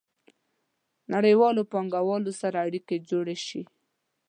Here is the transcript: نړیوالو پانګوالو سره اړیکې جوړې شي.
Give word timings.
نړیوالو 1.13 1.61
پانګوالو 1.71 2.31
سره 2.41 2.57
اړیکې 2.67 2.95
جوړې 3.09 3.35
شي. 3.47 3.61